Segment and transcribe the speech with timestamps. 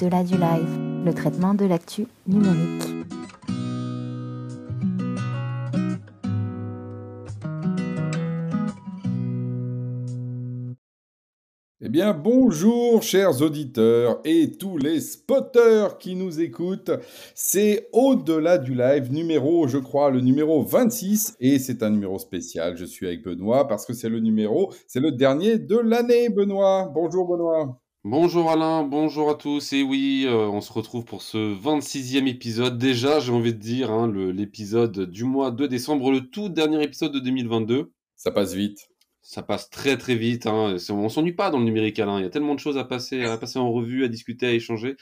[0.00, 2.88] Au-delà du live, le traitement de l'actu numérique.
[11.82, 16.92] Eh bien, bonjour chers auditeurs et tous les spotters qui nous écoutent.
[17.34, 22.78] C'est au-delà du live numéro, je crois, le numéro 26 et c'est un numéro spécial.
[22.78, 26.90] Je suis avec Benoît parce que c'est le numéro, c'est le dernier de l'année, Benoît.
[26.94, 27.78] Bonjour Benoît.
[28.04, 29.74] Bonjour Alain, bonjour à tous.
[29.74, 32.78] Et oui, euh, on se retrouve pour ce 26e épisode.
[32.78, 37.12] Déjà, j'ai envie de dire, hein, l'épisode du mois de décembre, le tout dernier épisode
[37.12, 37.92] de 2022.
[38.16, 38.88] Ça passe vite.
[39.20, 40.46] Ça passe très très vite.
[40.46, 40.76] Hein.
[40.88, 42.18] On s'ennuie pas dans le numérique, Alain.
[42.18, 44.52] Il y a tellement de choses à passer, à passer en revue, à discuter, à
[44.52, 44.96] échanger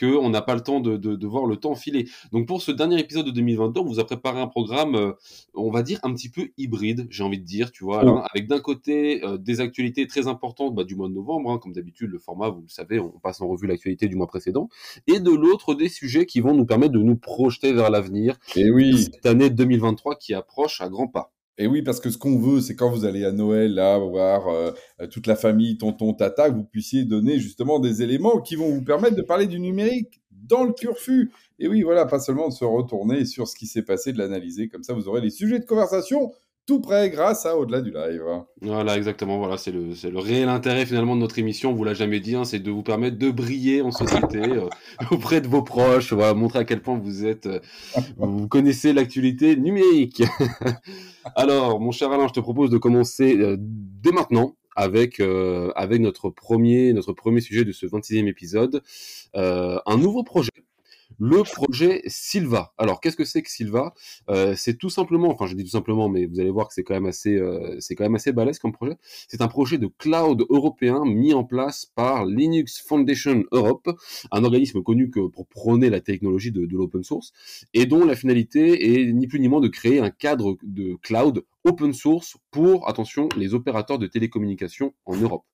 [0.00, 2.08] qu'on n'a pas le temps de, voir le temps filer.
[2.32, 5.12] Donc pour ce dernier épisode de 2022, on vous a préparé un programme, euh,
[5.54, 8.60] on va dire, un petit peu hybride, j'ai envie de dire, tu vois, avec d'un
[8.60, 12.18] côté euh, des actualités très importantes bah, du mois de novembre, hein, comme d'habitude, le
[12.18, 14.68] format, vous le savez, on passe en revue l'actualité du mois précédent,
[15.06, 18.38] et de l'autre, des sujets qui vont nous permettre de nous projeter vers l'avenir.
[18.56, 19.04] Et oui.
[19.04, 21.32] Cette année 2023 qui approche à grands pas.
[21.60, 24.48] Et oui, parce que ce qu'on veut, c'est quand vous allez à Noël, là, voir
[24.48, 24.72] euh,
[25.10, 28.82] toute la famille, tonton, tata, que vous puissiez donner justement des éléments qui vont vous
[28.82, 31.30] permettre de parler du numérique dans le turfu.
[31.58, 34.70] Et oui, voilà, pas seulement de se retourner sur ce qui s'est passé, de l'analyser.
[34.70, 36.32] Comme ça, vous aurez les sujets de conversation
[36.70, 38.22] tout près grâce à Au-delà du live.
[38.62, 39.38] Voilà, exactement.
[39.38, 41.70] Voilà, c'est le, le, réel intérêt finalement de notre émission.
[41.70, 44.68] On vous l'a jamais dit, hein, c'est de vous permettre de briller en société euh,
[45.10, 46.12] auprès de vos proches.
[46.12, 47.58] Voilà, montrer à quel point vous êtes, euh,
[48.18, 50.22] vous connaissez l'actualité numérique.
[51.34, 55.20] Alors, mon cher Alain, je te propose de commencer euh, dès maintenant avec
[55.74, 58.82] avec notre premier notre premier sujet de ce 26e épisode,
[59.34, 60.52] un nouveau projet
[61.20, 62.72] le projet Silva.
[62.78, 63.94] Alors, qu'est-ce que c'est que Silva?
[64.30, 66.82] Euh, C'est tout simplement, enfin, je dis tout simplement, mais vous allez voir que c'est
[66.82, 68.96] quand même assez, euh, c'est quand même assez balèze comme projet.
[69.28, 73.90] C'est un projet de cloud européen mis en place par Linux Foundation Europe,
[74.32, 77.32] un organisme connu pour prôner la technologie de, de l'open source
[77.74, 81.44] et dont la finalité est ni plus ni moins de créer un cadre de cloud
[81.64, 85.44] open source pour, attention, les opérateurs de télécommunications en Europe.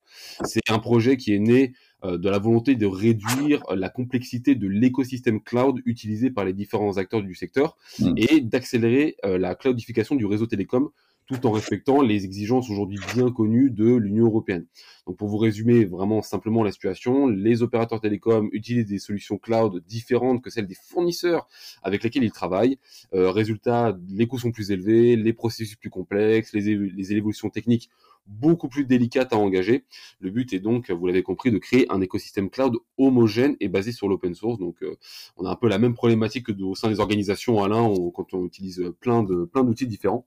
[0.45, 1.73] C'est un projet qui est né
[2.03, 6.97] euh, de la volonté de réduire la complexité de l'écosystème cloud utilisé par les différents
[6.97, 8.13] acteurs du secteur hmm.
[8.15, 10.89] et d'accélérer euh, la cloudification du réseau télécom
[11.27, 14.65] tout en respectant les exigences aujourd'hui bien connues de l'Union européenne.
[15.05, 19.83] Donc pour vous résumer vraiment simplement la situation, les opérateurs télécoms utilisent des solutions cloud
[19.85, 21.47] différentes que celles des fournisseurs
[21.83, 22.79] avec lesquels ils travaillent.
[23.13, 27.89] Euh, résultat, les coûts sont plus élevés, les processus plus complexes, les, évolutions techniques
[28.25, 29.85] beaucoup plus délicates à engager.
[30.19, 33.93] Le but est donc, vous l'avez compris, de créer un écosystème cloud homogène et basé
[33.93, 34.59] sur l'open source.
[34.59, 34.97] Donc, euh,
[35.37, 38.45] on a un peu la même problématique que au sein des organisations, Alain, quand on
[38.45, 40.25] utilise plein de plein d'outils différents.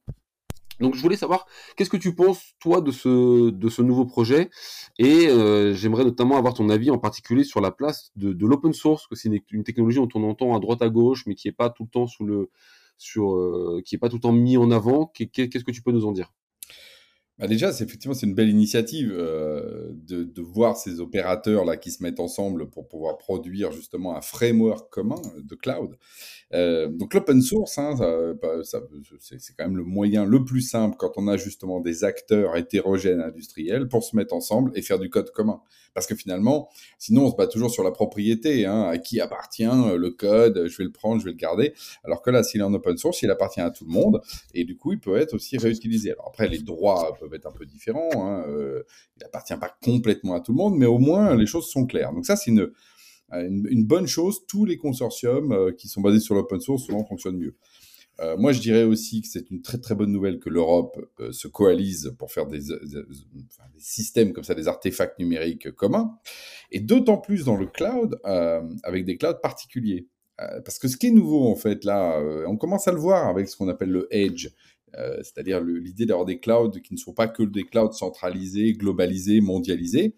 [0.80, 1.46] Donc je voulais savoir
[1.76, 4.50] qu'est-ce que tu penses toi de ce de ce nouveau projet?
[4.98, 8.72] Et euh, j'aimerais notamment avoir ton avis en particulier sur la place de, de l'open
[8.72, 11.52] source que c'est une, technologie dont on entend à droite à gauche mais qui est
[11.52, 12.50] pas tout le temps sous le
[12.96, 15.06] sur euh, qui est pas tout le temps mis en avant.
[15.06, 16.32] Qu'est-ce que tu peux nous en dire?
[17.40, 21.90] Bah déjà, c'est effectivement c'est une belle initiative euh, de, voir ces opérateurs là qui
[21.90, 25.96] se mettent ensemble pour pouvoir produire justement un framework commun de cloud.
[26.52, 27.96] Euh, donc l'open source, hein,
[28.62, 28.80] ça,
[29.18, 33.22] c'est quand même le moyen le plus simple quand on a justement des acteurs hétérogènes
[33.22, 35.62] industriels pour se mettre ensemble et faire du code commun.
[35.94, 36.68] Parce que finalement,
[36.98, 40.76] sinon on se bat toujours sur la propriété, hein, à qui appartient le code, je
[40.78, 41.74] vais le prendre, je vais le garder.
[42.04, 44.20] Alors que là, s'il est en open source, il appartient à tout le monde
[44.54, 46.12] et du coup, il peut être aussi réutilisé.
[46.12, 48.10] Alors après, les droits peuvent être un peu différents.
[48.14, 48.82] Hein, euh,
[49.16, 52.12] il appartient pas complètement à tout le monde, mais au moins les choses sont claires.
[52.12, 52.70] Donc ça, c'est une,
[53.32, 54.46] une, bonne chose.
[54.46, 57.56] Tous les consortiums euh, qui sont basés sur l'open source souvent fonctionnent mieux.
[58.20, 61.32] Euh, moi, je dirais aussi que c'est une très très bonne nouvelle que l'Europe euh,
[61.32, 63.03] se coalise pour faire des, des,
[63.78, 66.19] systèmes comme ça, des artefacts numériques communs,
[66.70, 68.19] et d'autant plus dans le cloud,
[68.82, 70.06] avec des clouds particuliers.
[70.36, 73.48] parce que ce qui est nouveau en fait là, on commence à le voir avec
[73.48, 74.48] ce qu'on appelle le edge,
[74.94, 80.14] c'est-à-dire l'idée d'avoir des clouds qui ne sont pas que des clouds centralisés, globalisés, mondialisés,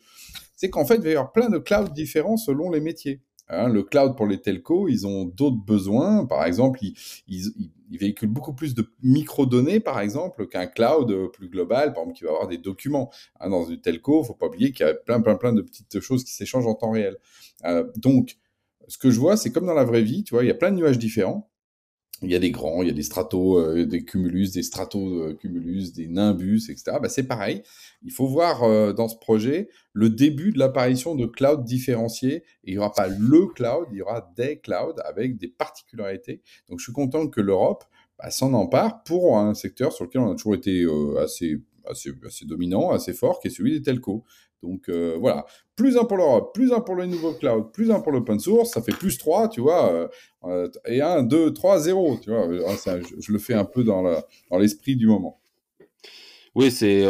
[0.62, 3.20] c'est qu'en fait, il va y avoir plein de clouds différents selon les métiers.
[3.48, 6.24] Hein, le cloud pour les telcos, ils ont d'autres besoins.
[6.26, 7.52] Par exemple, ils,
[7.90, 12.30] véhiculent beaucoup plus de micro-données, par exemple, qu'un cloud plus global, par exemple, qui va
[12.30, 13.10] avoir des documents.
[13.40, 16.00] Hein, dans une telco, faut pas oublier qu'il y a plein, plein, plein de petites
[16.00, 17.18] choses qui s'échangent en temps réel.
[17.64, 18.38] Euh, donc,
[18.88, 20.54] ce que je vois, c'est comme dans la vraie vie, tu vois, il y a
[20.54, 21.51] plein de nuages différents
[22.22, 25.90] il y a des grands, il y a des stratos, euh, des cumulus, des stratocumulus,
[25.90, 26.98] euh, des nimbus, etc.
[27.02, 27.62] Bah, c'est pareil.
[28.02, 32.44] Il faut voir euh, dans ce projet le début de l'apparition de clouds différenciés.
[32.64, 36.42] il n'y aura pas le cloud, il y aura des clouds avec des particularités.
[36.68, 37.84] Donc je suis content que l'Europe
[38.18, 40.86] bah, s'en empare pour un secteur sur lequel on a toujours été
[41.18, 44.24] assez, assez, assez dominant, assez fort, qui est celui des telcos.
[44.62, 45.44] Donc euh, voilà,
[45.76, 48.70] plus un pour l'Europe, plus un pour le nouveau cloud, plus un pour l'open source,
[48.70, 50.08] ça fait plus 3, tu vois,
[50.86, 52.48] et 1, 2, 3, 0, tu vois.
[52.48, 54.02] je, je, le fais un peu dans
[54.58, 55.41] l'esprit du moment.
[56.54, 57.06] Oui, c'est.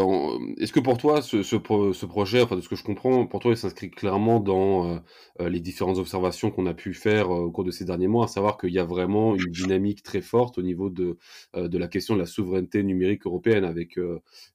[0.59, 3.41] Est-ce que pour toi, ce, ce, ce, projet, enfin de ce que je comprends, pour
[3.41, 4.99] toi, il s'inscrit clairement dans euh,
[5.41, 8.27] euh, les différentes observations qu'on a pu faire euh, au cours de ces derniers mois,
[8.27, 11.19] à savoir qu'il y a vraiment une dynamique très forte au niveau de,
[11.57, 13.99] de la question de la souveraineté numérique européenne, avec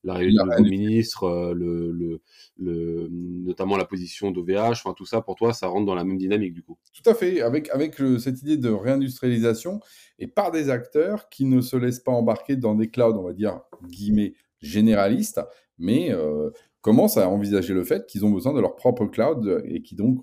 [0.05, 2.21] la réunion du ministre, le, le,
[2.57, 6.17] le, notamment la position d'OVH, enfin tout ça, pour toi, ça rentre dans la même
[6.17, 6.77] dynamique du coup?
[6.93, 9.81] Tout à fait, avec, avec cette idée de réindustrialisation
[10.19, 13.33] et par des acteurs qui ne se laissent pas embarquer dans des clouds, on va
[13.33, 15.41] dire, guillemets, généralistes,
[15.77, 16.49] mais euh,
[16.81, 20.21] commencent à envisager le fait qu'ils ont besoin de leur propre cloud et qui donc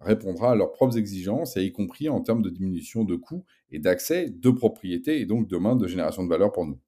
[0.00, 4.28] répondra à leurs propres exigences, y compris en termes de diminution de coûts et d'accès
[4.28, 6.78] de propriété et donc demain de génération de valeur pour nous.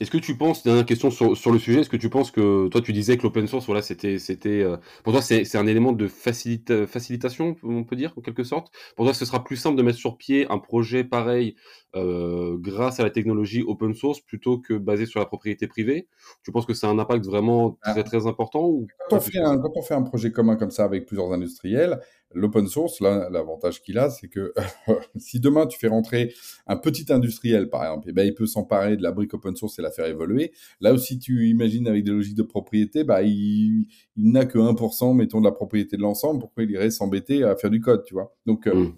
[0.00, 2.68] Est-ce que tu penses, dernière question sur, sur le sujet, est-ce que tu penses que
[2.68, 5.92] toi tu disais que l'open source, voilà, c'était, c'était, euh, pour toi c'est, un élément
[5.92, 8.72] de facilitation, on peut dire en quelque sorte?
[8.96, 11.56] Pour toi, ce sera plus simple de mettre sur pied un projet pareil
[11.94, 16.08] euh, grâce à la technologie open source plutôt que basé sur la propriété privée?
[16.42, 18.02] Tu penses que c'est un impact vraiment très ah.
[18.02, 20.84] très important ou quand, on fait un, quand on fait un projet commun comme ça
[20.84, 22.00] avec plusieurs industriels,
[22.34, 24.52] l'open source, l'avantage qu'il a, c'est que
[25.16, 26.32] si demain tu fais rentrer
[26.66, 29.56] un petit industriel, par exemple, et eh ben, il peut s'emparer de la brique open
[29.56, 30.52] source et la faire évoluer.
[30.80, 33.86] Là aussi, tu imagines avec des logiques de propriété, bah, il,
[34.16, 36.40] n'a que 1%, mettons, de la propriété de l'ensemble.
[36.40, 38.34] Pourquoi il irait s'embêter à faire du code, tu vois?
[38.46, 38.94] Donc, euh, mmh.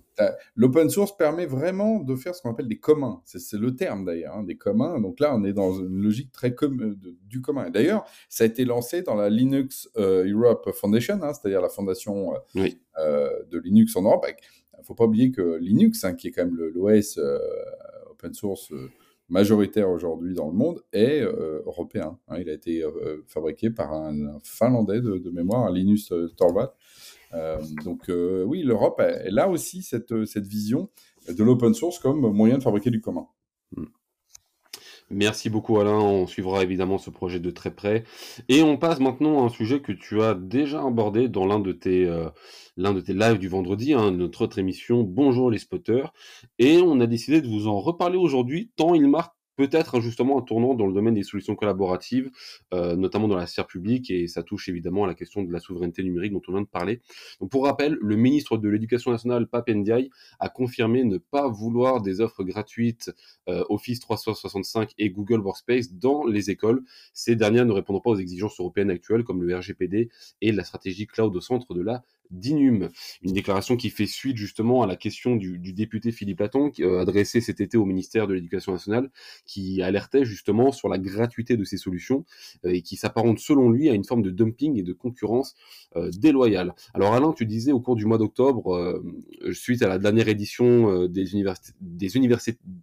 [0.54, 3.22] L'open source permet vraiment de faire ce qu'on appelle des communs.
[3.24, 5.00] C'est le terme d'ailleurs, hein, des communs.
[5.00, 6.96] Donc là, on est dans une logique très com
[7.26, 7.70] du commun.
[7.70, 12.34] D'ailleurs, ça a été lancé dans la Linux euh, Europe Foundation, hein, c'est-à-dire la fondation
[12.34, 12.78] euh, oui.
[12.98, 14.24] Euh, de Linux en Europe.
[14.28, 17.38] Il ne faut pas oublier que Linux, hein, qui est quand même l'OS euh,
[18.10, 18.88] open source euh,
[19.28, 22.18] majoritaire aujourd'hui dans le monde, est européen.
[22.38, 22.84] Il a été
[23.26, 26.70] fabriqué par un, Finlandais de, mémoire, un Linus Torvald.
[27.84, 30.88] Donc oui, l'Europe, elle, a aussi cette, cette vision
[31.28, 33.26] de l'open source comme moyen de fabriquer du commun.
[33.76, 33.86] Hmm.
[35.10, 38.04] Merci beaucoup Alain, on suivra évidemment ce projet de très près.
[38.48, 41.72] Et on passe maintenant à un sujet que tu as déjà abordé dans l'un de
[41.72, 42.30] tes, euh,
[42.78, 46.12] de tes lives du vendredi, hein, notre autre émission Bonjour les spotters.
[46.58, 50.42] Et on a décidé de vous en reparler aujourd'hui, tant il marque peut-être justement un
[50.42, 52.30] tournant dans le domaine des solutions collaboratives,
[52.72, 55.60] euh, notamment dans la sphère publique, et ça touche évidemment à la question de la
[55.60, 57.00] souveraineté numérique dont on vient de parler.
[57.40, 60.10] Donc pour rappel, le ministre de l'Éducation nationale, Pape Ndiaye,
[60.40, 63.12] a confirmé ne pas vouloir des offres gratuites
[63.48, 66.82] euh, Office 365 et Google Workspace dans les écoles.
[67.12, 70.08] Ces dernières ne répondront pas aux exigences européennes actuelles comme le RGPD
[70.40, 72.88] et la stratégie cloud au centre de la d'Inum.
[73.22, 77.40] Une déclaration qui fait suite justement à la question du, député Philippe Laton, euh, adressé
[77.40, 79.10] cet été au ministère de l'Éducation nationale,
[79.46, 82.24] qui alertait justement sur la gratuité de ces solutions
[82.64, 85.54] euh, et qui s'apparente selon lui à une forme de dumping et de concurrence
[85.96, 86.74] euh, déloyale.
[86.94, 89.02] Alors Alain, tu disais au cours du mois d'octobre,
[89.52, 92.16] suite à la dernière édition des, des,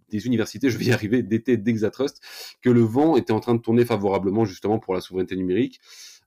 [0.08, 2.20] des universités, je vais y arriver, d'été d'Exatrust,
[2.60, 5.80] que le vent était en train de tourner favorablement justement pour la souveraineté numérique.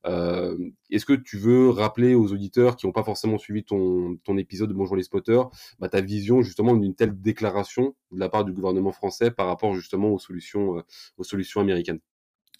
[0.05, 0.57] Euh,
[0.91, 4.73] est-ce que tu veux rappeler aux auditeurs qui n'ont pas forcément suivi ton, épisode de
[4.73, 5.49] Bonjour les spotters,
[5.79, 9.73] bah, ta vision justement d'une telle déclaration de la part du gouvernement français par rapport
[9.75, 11.99] justement aux solutions, euh, américaines?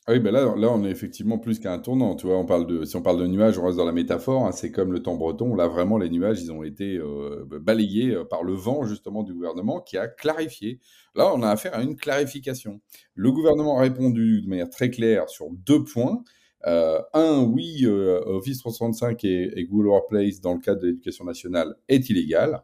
[0.08, 2.16] Ah oui, ben là, là, on est effectivement plus qu'à un tournant.
[2.16, 4.46] Tu vois, on parle de, si on parle de nuages, on reste dans la métaphore.
[4.46, 5.56] Hein, c'est comme le temps breton.
[5.56, 9.82] Là, vraiment, les nuages, ils ont été euh, balayés par le vent justement du gouvernement
[9.82, 10.80] qui a clarifié.
[11.16, 12.82] Là, on a affaire à une clarification.
[13.16, 16.24] Le gouvernement a répondu de manière très claire sur deux points.
[16.68, 21.24] Euh, un, oui, euh, Office 365 et, et, Google Workplace dans le cadre de l'éducation
[21.24, 22.64] nationale est illégal,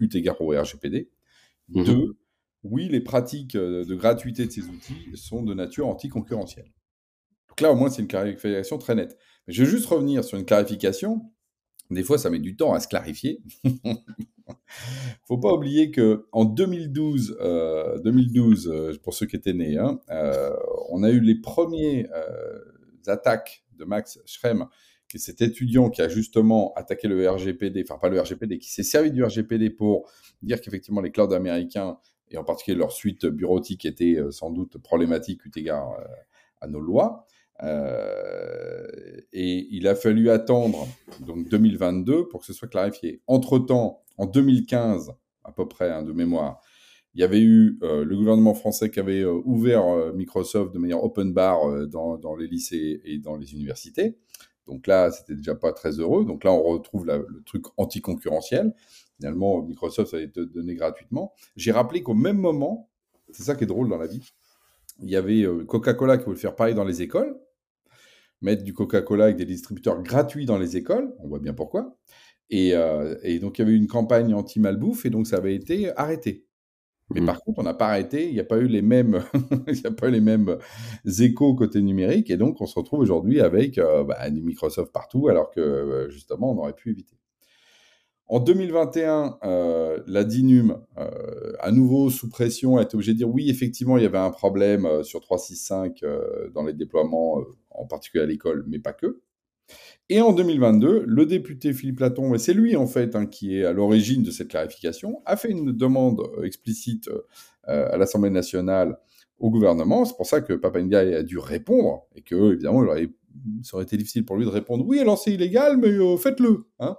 [0.00, 1.08] eu égard au RGPD.
[1.68, 1.84] Mhm.
[1.84, 2.16] Deux,
[2.64, 6.72] oui, les pratiques euh, de gratuité de ces outils sont de nature anticoncurrentielle.
[7.48, 9.16] Donc là, au moins, c'est une clarification très nette.
[9.46, 11.30] Mais je vais juste revenir sur une clarification.
[11.90, 13.40] Des fois, ça met du temps à se clarifier.
[15.28, 17.38] faut pas oublier que en 2012,
[18.02, 20.00] 2012 pour ceux qui étaient nés, hein,
[20.90, 22.08] on a eu les premiers
[23.08, 24.66] attaques de Max Schrem,
[25.08, 28.70] qui est cet étudiant qui a justement attaqué le RGPD, enfin pas le RGPD, qui
[28.70, 30.10] s'est servi du RGPD pour
[30.42, 31.98] dire qu'effectivement les clouds américains,
[32.30, 36.04] et en particulier leur suite bureautique, était euh, sans doute problématique eu égard euh,
[36.60, 37.26] à nos lois.
[37.62, 38.86] Euh,
[39.32, 40.86] et il a fallu attendre
[41.20, 43.22] donc 2022 pour que ce soit clarifié.
[43.26, 45.12] Entre-temps, en 2015,
[45.44, 46.60] à peu près hein, de mémoire,
[47.16, 50.78] il y avait eu euh, le gouvernement français qui avait euh, ouvert euh, Microsoft de
[50.78, 54.18] manière open bar dans, les lycées et dans les universités.
[54.66, 56.26] Donc là, c'était déjà pas très heureux.
[56.26, 58.74] Donc là, on retrouve le truc anticoncurrentiel.
[59.16, 61.32] Finalement, Microsoft ça a été donné gratuitement.
[61.56, 62.90] J'ai rappelé qu'au même moment,
[63.30, 64.20] c'est ça qui est drôle dans la vie,
[65.00, 67.34] il y avait Coca-Cola qui voulait faire pareil dans les écoles.
[68.42, 71.14] mettre du Coca-Cola avec des distributeurs gratuits dans les écoles.
[71.20, 71.96] On voit bien pourquoi.
[72.50, 72.74] Et,
[73.22, 76.45] et donc, il y avait une campagne anti-malbouffe et donc ça avait été arrêté.
[77.14, 77.26] Mais Mmh.
[77.26, 79.22] par contre, on n'a pas arrêté, il n'y a pas eu les mêmes,
[79.68, 80.58] il a pas eu les mêmes
[81.20, 85.28] échos côté numérique, et donc on se retrouve aujourd'hui avec euh, bah, du Microsoft partout,
[85.28, 87.16] alors que euh, justement on aurait pu éviter.
[88.28, 93.28] En 2021, euh, la DINUM, euh, à nouveau sous pression, a été obligée de dire
[93.28, 97.44] oui, effectivement, il y avait un problème euh, sur 365 euh, dans les déploiements, euh,
[97.70, 99.20] en particulier à l'école, mais pas que.
[100.08, 103.64] Et en 2022, le député Philippe Laton, et c'est lui en fait hein, qui est
[103.64, 108.98] à l'origine de cette clarification, a fait une demande euh, explicite euh, à l'Assemblée nationale
[109.38, 110.04] au gouvernement.
[110.04, 113.08] C'est pour ça que Papandiaï a dû répondre et que évidemment, il aurait,
[113.64, 116.66] ça aurait été difficile pour lui de répondre oui, alors c'est illégal, mais euh, faites-le.
[116.78, 116.96] Hein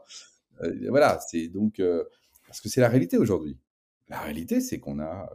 [0.90, 1.80] voilà, c'est donc
[2.48, 3.60] parce que c'est la réalité aujourd'hui.
[4.10, 5.30] La réalité, c'est qu'on a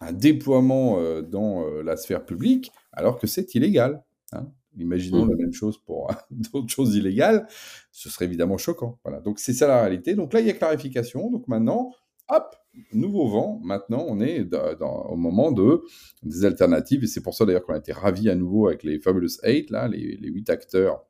[0.00, 4.02] un déploiement dans la sphère publique alors que c'est illégal.
[4.32, 5.30] Hein Imaginons Mmh.
[5.30, 7.46] la même chose pour d'autres choses illégales,
[7.90, 8.98] ce serait évidemment choquant.
[9.04, 9.20] Voilà.
[9.20, 10.14] Donc c'est ça la réalité.
[10.14, 11.30] Donc là, il y a clarification.
[11.30, 11.92] Donc maintenant,
[12.28, 12.56] hop,
[12.92, 13.60] nouveau vent.
[13.62, 15.82] Maintenant, on est dans, dans, au moment de
[16.22, 17.04] des alternatives.
[17.04, 19.70] Et c'est pour ça d'ailleurs qu'on a été ravis à nouveau avec les Fabulous Eight,
[19.70, 21.04] là, les, les huit acteurs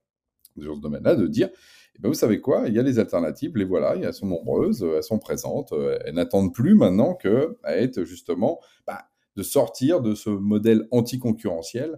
[0.57, 1.49] dans ce domaine-là, de dire,
[1.97, 4.83] eh ben, vous savez quoi, il y a des alternatives, les voilà, elles sont nombreuses,
[4.83, 5.73] elles sont présentes,
[6.05, 11.93] elles n'attendent plus maintenant que à être justement bah, de sortir de ce modèle anticoncurrentiel
[11.93, 11.97] euh,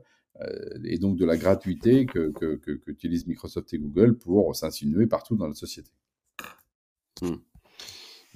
[0.85, 5.07] et donc de la gratuité que, que, que, que, utilisent Microsoft et Google pour s'insinuer
[5.07, 5.91] partout dans la société.
[7.23, 7.37] Mmh.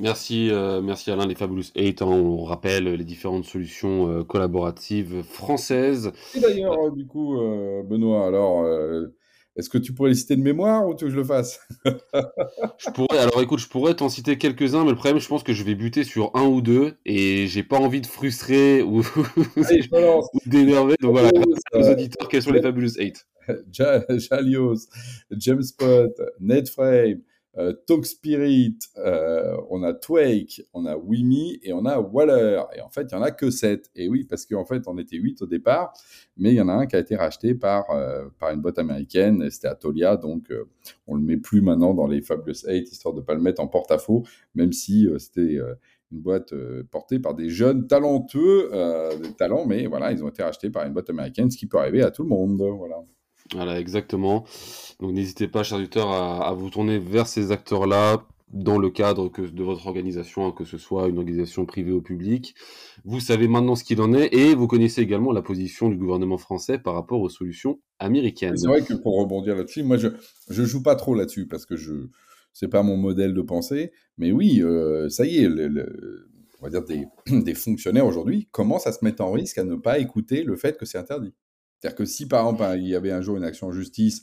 [0.01, 2.03] Merci, euh, merci Alain, les Fabulous 8.
[2.03, 6.13] Hein, on rappelle les différentes solutions euh, collaboratives françaises.
[6.37, 7.37] Et d'ailleurs, euh, du coup,
[7.85, 9.09] Benoît, alors, euh,
[9.59, 11.61] est-ce que tu pourrais les citer de mémoire ou tu veux que je le fasse?
[12.79, 15.53] Je pourrais, alors écoute, je pourrais t'en citer quelques-uns, mais le problème, je pense que
[15.53, 19.03] je vais buter sur un ou deux et j'ai pas envie de frustrer ou,
[20.47, 20.95] d'énerver.
[21.01, 21.31] Donc voilà,
[21.75, 23.27] aux auditeurs, quels sont les Fabulous 8
[23.73, 24.87] Jalios,
[25.31, 27.21] Jamespot, Netframe,
[27.57, 32.63] euh, TalkSpirit, euh, on a Twake, on a Wimi et on a Waller.
[32.77, 33.91] Et en fait, il n'y en a que 7.
[33.97, 35.93] Et oui, parce qu'en fait, on était 8 au départ,
[36.37, 38.79] mais il y en a un qui a été racheté par, euh, par une boîte
[38.79, 40.69] américaine, c'était Atolia, donc euh,
[41.07, 43.63] on le met plus maintenant dans les Fabulous 8, histoire de ne pas le mettre
[43.63, 44.25] en porte-à-faux,
[44.55, 45.59] même si c'était
[46.13, 46.55] une boîte
[46.91, 48.71] portée par des jeunes talentueux,
[49.23, 51.79] des talents, mais voilà, ils ont été rachetés par une boîte américaine, ce qui peut
[51.79, 52.61] arriver à tout le monde.
[52.61, 52.97] Voilà.
[53.55, 54.45] Voilà, exactement.
[55.01, 59.43] Donc n'hésitez pas, chers auditeurs, à, vous tourner vers ces acteurs-là dans le cadre que,
[59.43, 62.55] de votre organisation, hein, que ce soit une organisation privée ou publique.
[63.05, 66.39] Vous savez maintenant ce qu'il en est et vous connaissez également la position du gouvernement
[66.39, 68.57] français par rapport aux solutions américaines.
[68.57, 70.09] C'est vrai que pour rebondir là-dessus, moi je
[70.49, 72.09] je joue pas trop là-dessus parce que je
[72.55, 76.85] c'est pas mon modèle de pensée, mais oui, euh, ça y est, on va dire
[76.85, 77.07] des,
[77.43, 80.77] des fonctionnaires aujourd'hui commencent à se mettre en risque à ne pas écouter le fait
[80.77, 81.35] que c'est interdit.
[81.81, 84.23] C'est-à-dire que si, par exemple, il y avait un jour une action en justice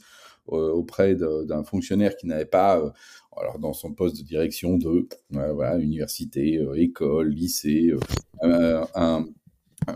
[0.51, 2.89] euh, auprès d'un fonctionnaire qui n'avait pas, euh,
[3.35, 7.93] alors dans son poste de direction de euh, voilà, université, école, lycée,
[8.43, 9.25] un,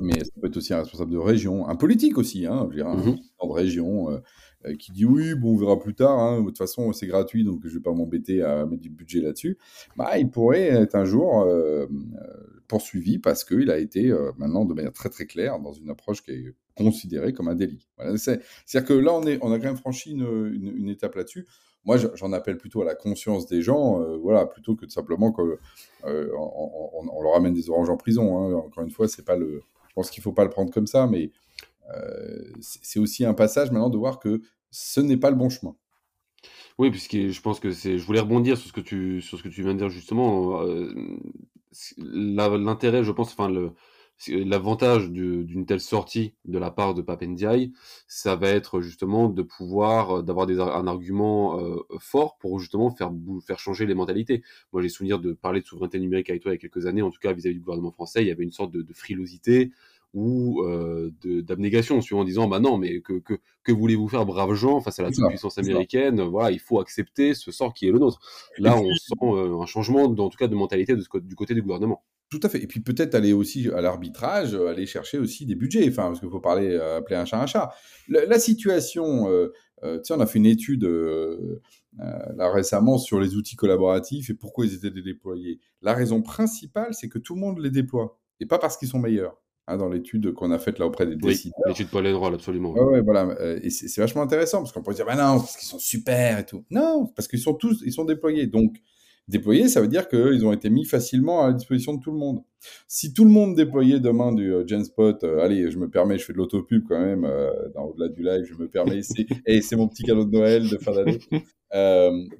[0.01, 2.75] mais ça peut être aussi un responsable de région, un politique aussi, hein, je veux
[2.75, 3.01] dire, un Mhm.
[3.16, 4.22] président de région
[4.78, 7.62] qui dit oui, bon, on verra plus tard, hein, de toute façon c'est gratuit, donc
[7.63, 9.58] je ne vais pas m'embêter à mettre du budget là-dessus.
[9.96, 11.48] Bah, il pourrait être un jour
[12.68, 16.32] poursuivi parce qu'il a été maintenant de manière très très claire dans une approche qui
[16.32, 17.88] est considérée comme un délit.
[18.16, 21.46] C'est-à-dire que là, on, a quand même franchi une, étape là-dessus.
[21.86, 25.32] Moi, j'en appelle plutôt à la conscience des gens, euh, voilà, plutôt que de simplement
[25.32, 25.56] qu'on
[26.06, 28.38] euh, on, leur amène des oranges en prison.
[28.38, 28.54] Hein.
[28.56, 31.08] Encore une fois, c'est pas le, je pense qu'il faut pas le prendre comme ça,
[31.08, 31.32] mais
[31.96, 35.76] euh, c'est aussi un passage maintenant de voir que ce n'est pas le bon chemin.
[36.78, 37.98] Oui, puisque je pense que c'est.
[37.98, 40.62] Je voulais rebondir sur ce que tu sur ce que tu viens de dire justement.
[40.62, 40.94] Euh,
[41.98, 43.74] L'intérêt, je pense, enfin le
[44.28, 47.72] l'avantage d'une telle sortie de la part de Papendiaï,
[48.08, 53.12] ça va être justement de pouvoir d'avoir un argument euh, fort pour justement faire
[53.46, 54.44] faire changer les mentalités.
[54.74, 57.02] Moi, j'ai souvenir de parler de souveraineté numérique avec toi il y a quelques années,
[57.02, 58.94] en tout cas vis-à-vis -vis du gouvernement français, il y avait une sorte de, de
[58.94, 59.72] frilosité
[60.14, 64.54] ou euh, d'abnégation, suivant en disant bah non, mais que, que, que voulez-vous faire, braves
[64.54, 66.22] gens, face à la toute-puissance américaine?
[66.22, 68.20] Voilà, il faut accepter ce sort qui est le nôtre.
[68.58, 71.54] Là, on sent euh, un changement, en tout cas, de mentalité de ce, du côté
[71.54, 72.04] du gouvernement.
[72.30, 72.62] Tout à fait.
[72.62, 75.88] Et puis peut-être aller aussi à l'arbitrage, aller chercher aussi des budgets.
[75.90, 77.74] Enfin, parce qu'il faut parler, euh, appeler un chat un chat.
[78.08, 79.52] La, la situation, euh,
[79.84, 81.60] euh, tu sais, on a fait une étude euh,
[81.98, 85.60] là récemment sur les outils collaboratifs et pourquoi ils étaient déployés.
[85.82, 88.20] La raison principale, c'est que tout le monde les déploie.
[88.40, 89.42] Et pas parce qu'ils sont meilleurs.
[89.66, 91.54] Hein, dans l'étude qu'on a faite là auprès des décideurs.
[91.66, 92.72] Oui, l'étude Paul Enroll, absolument.
[92.72, 93.36] Ouais, ouais, voilà.
[93.62, 96.46] Et c'est vachement intéressant parce qu'on pourrait dire, bah non, parce qu'ils sont super et
[96.46, 96.66] tout.
[96.72, 98.48] Non, parce qu'ils sont tous, ils sont déployés.
[98.48, 98.78] Donc,
[99.30, 102.18] Déployés, ça veut dire qu'ils ont été mis facilement à la disposition de tout le
[102.18, 102.42] monde.
[102.88, 106.26] Si tout le monde déployait demain du euh, Genspot, euh, allez, je me permets, je
[106.26, 109.88] fais de l'autopub quand même, euh, au-delà du live, je me permets, c'est hey, mon
[109.88, 111.20] petit cadeau de Noël de fin d'année,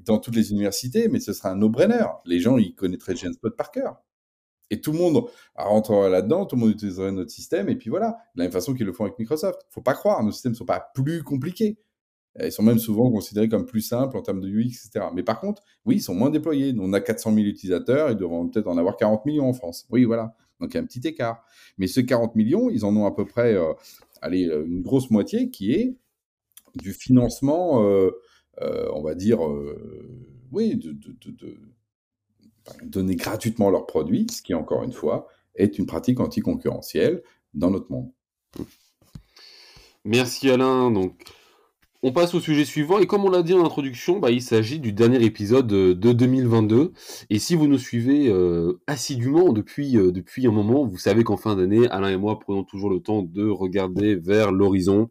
[0.04, 2.06] dans toutes les universités, mais ce sera un no-brainer.
[2.26, 4.02] Les gens, ils connaîtraient Genspot par cœur.
[4.72, 8.18] Et tout le monde rentrerait là-dedans, tout le monde utiliserait notre système, et puis voilà,
[8.34, 9.62] de la même façon qu'ils le font avec Microsoft.
[9.70, 11.78] Faut pas croire, nos systèmes ne sont pas plus compliqués.
[12.42, 15.08] Ils sont même souvent considérés comme plus simples en termes de UX, etc.
[15.14, 16.74] Mais par contre, oui, ils sont moins déployés.
[16.80, 19.88] On a 400 000 utilisateurs, ils devront peut-être en avoir 40 millions en France.
[19.90, 20.36] Oui, voilà.
[20.60, 21.44] Donc il y a un petit écart.
[21.78, 23.74] Mais ces 40 millions, ils en ont à peu près, euh,
[24.22, 25.96] allez, euh, une grosse moitié qui est
[26.76, 28.12] du financement, euh,
[28.94, 29.40] on va dire,
[30.52, 30.96] oui, de,
[32.84, 37.92] donner gratuitement leurs produits, ce qui, encore une fois, est une pratique anticoncurrentielle dans notre
[37.92, 38.12] monde.
[40.06, 40.92] Merci Alain.
[40.92, 41.24] Donc,
[42.02, 44.80] on passe au sujet suivant et comme on l'a dit en introduction, bah, il s'agit
[44.80, 46.94] du dernier épisode de 2022.
[47.30, 51.38] Et si vous nous suivez euh, assidûment depuis, euh, depuis un moment, vous savez qu'en
[51.38, 55.10] fin d'année, Alain et moi prenons toujours le temps de regarder vers l'horizon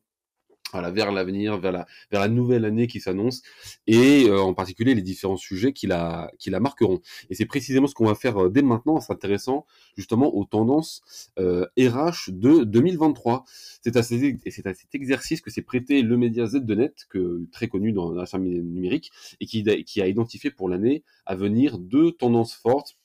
[0.73, 3.43] voilà, vers l'avenir, vers la, nouvelle année qui s'annonce,
[3.87, 7.01] et euh, en particulier les différents sujets qui la, marqueront.
[7.31, 11.31] Et c'est précisément ce qu'on va faire euh, dès maintenant, en s'intéressant justement aux tendances
[11.39, 13.45] euh, RH de 2023.
[13.83, 17.93] C'est à, cet exercice que s'est prêté le média Z de Net, que, très connu
[17.93, 19.11] dans la scène numérique,
[19.41, 22.97] et qui a identifié pour l'année à venir deux tendances fortes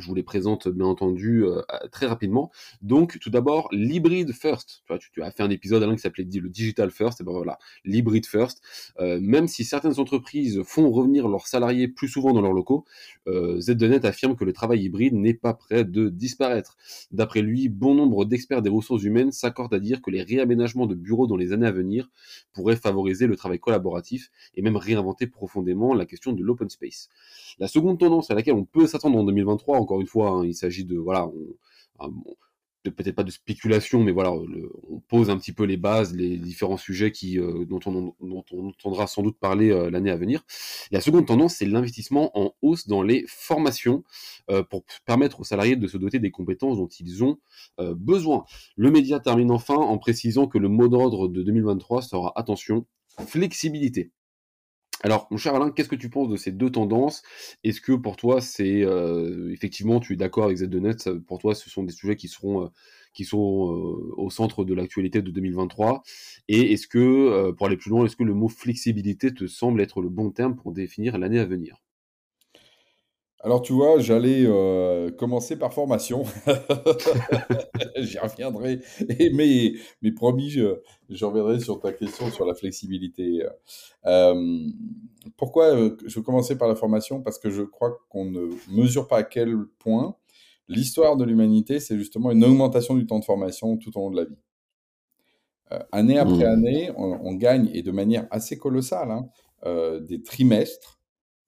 [0.00, 1.60] je vous les présente bien entendu euh,
[1.90, 2.50] très rapidement.
[2.80, 4.82] Donc, tout d'abord, l'hybride first.
[5.12, 7.20] Tu, as fait un épisode Alain qui s'appelait le digital first.
[7.20, 8.62] Et ben voilà, l'hybride first.
[9.00, 12.84] Euh, même si certaines entreprises font revenir leurs salariés plus souvent dans leurs locaux,
[13.28, 16.76] euh, Z2Net affirme que le travail hybride n'est pas prêt de disparaître.
[17.10, 20.94] D'après lui, bon nombre d'experts des ressources humaines s'accordent à dire que les réaménagements de
[20.94, 22.10] bureaux dans les années à venir
[22.54, 27.08] pourraient favoriser le travail collaboratif et même réinventer profondément la question de l'open space.
[27.58, 30.54] La seconde tendance à laquelle on peut s'attendre en 2023, encore une fois, hein, il
[30.54, 31.28] s'agit de voilà,
[32.90, 36.76] peut-être pas de spéculation, mais voilà, on pose un petit peu les bases, les différents
[36.76, 38.14] sujets qui, euh, dont, on,
[38.60, 40.44] entendra sans doute parler euh, l'année à venir.
[40.90, 44.02] La seconde tendance, c'est l'investissement en hausse dans les formations
[44.50, 47.38] euh, pour permettre aux salariés de se doter des compétences dont ils ont
[47.78, 48.44] besoin.
[48.76, 52.86] Le média termine enfin en précisant que le mot d'ordre de 2023 sera attention,
[53.26, 54.10] flexibilité.
[55.04, 57.22] Alors, mon cher Alain, qu'est-ce que tu penses de ces deux tendances?
[57.64, 61.68] Est-ce que pour toi, c'est euh, effectivement, tu es d'accord avec Z2Net Pour toi, ce
[61.68, 62.68] sont des sujets qui seront, euh,
[63.12, 66.02] qui sont euh, au centre de l'actualité de 2023
[66.48, 70.00] Et est-ce que, pour aller plus loin, est-ce que le mot flexibilité te semble être
[70.00, 71.82] le bon terme pour définir l'année à venir?
[73.44, 76.22] Alors, tu vois, j'allais euh, commencer par formation.
[77.96, 78.80] J'y reviendrai.
[79.32, 80.76] mais, mais promis, je,
[81.10, 83.44] je, reviendrai sur ta question sur la flexibilité.
[84.06, 84.68] Euh,
[85.36, 87.20] pourquoi euh, je veux commencer par la formation?
[87.20, 90.14] Parce que je crois qu'on ne mesure pas à quel point
[90.68, 94.16] l'histoire de l'humanité, c'est justement une augmentation du temps de formation tout au long de
[94.18, 94.38] la vie.
[95.90, 96.52] année après mmh.
[96.52, 101.01] année, on, gagne, et de manière assez colossale, hein, des trimestres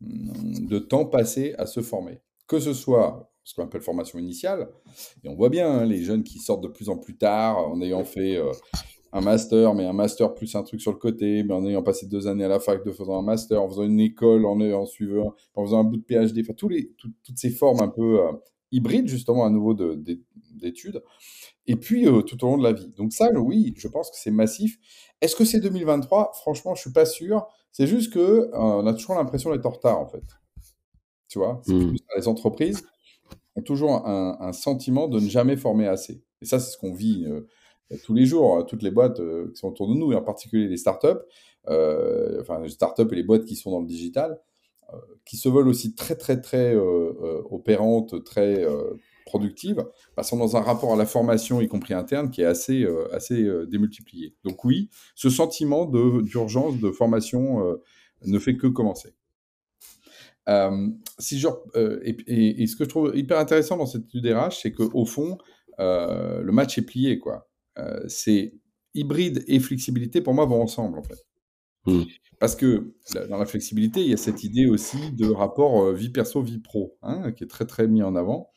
[0.04, 2.20] de temps passé à se former.
[2.46, 4.70] Que ce soit ce qu'on appelle formation initiale,
[5.22, 7.80] et on voit bien hein, les jeunes qui sortent de plus en plus tard en
[7.82, 8.50] ayant fait euh,
[9.12, 12.06] un master, mais un master plus un truc sur le côté, mais en ayant passé
[12.06, 14.86] deux années à la fac de faisant un master, en faisant une école, en, en
[14.86, 18.32] suivant, en faisant un bout de PhD, enfin toutes ces formes un peu euh,
[18.72, 21.02] hybrides justement à nouveau d'études,
[21.66, 22.92] et puis euh, tout au long de la vie.
[22.96, 24.78] Donc ça, oui, je pense que c'est massif.
[25.24, 27.46] Est-ce que c'est 2023 Franchement, je suis pas sûr.
[27.72, 30.22] C'est juste que euh, on a toujours l'impression d'être en retard, en fait.
[31.28, 31.62] Tu vois?
[31.66, 31.94] Mmh.
[32.18, 32.84] Les entreprises
[33.56, 36.22] ont toujours un, sentiment de ne jamais former assez.
[36.42, 37.40] Et ça, c'est ce qu'on vit euh,
[38.04, 38.58] tous les jours.
[38.58, 41.22] Hein, toutes les boîtes euh, qui sont autour de nous, et en particulier les startups,
[41.66, 44.38] enfin les startups et les boîtes qui sont dans le digital,
[45.24, 48.66] qui se veulent aussi très, très, très opérantes, très
[49.24, 49.84] productives,
[50.16, 53.12] bah, sont dans un rapport à la formation, y compris interne, qui est assez, euh,
[53.14, 54.34] assez euh, démultiplié.
[54.44, 57.82] Donc oui, ce sentiment d'urgence de, formation euh,
[58.26, 59.14] ne fait que commencer.
[61.18, 65.06] si genre, et, ce que je trouve hyper intéressant dans cette étude RH, c'est qu'au
[65.06, 65.38] fond,
[65.78, 67.18] le match est plié.
[67.18, 67.48] quoi.
[68.06, 68.54] c'est
[68.94, 71.26] hybride et flexibilité, pour moi, vont ensemble, en fait.
[71.86, 72.04] Mmh.
[72.38, 72.94] Parce que
[73.28, 76.96] dans la flexibilité, il y a cette idée aussi de rapport vie perso, vie pro,
[77.02, 78.50] hein, qui est très très mis en avant.